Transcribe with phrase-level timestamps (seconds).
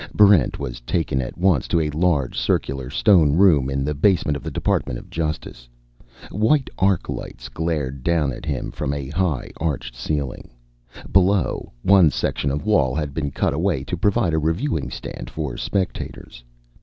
[0.15, 4.41] Barrent was taken at once to a large, circular stone room in the basement of
[4.41, 5.69] the Department of Justice.
[6.31, 10.49] White arc lights glared down at him from a high, arched ceiling.
[11.11, 15.55] Below, one section of wall had been cut away to provide a reviewing stand for
[15.55, 16.43] spectators.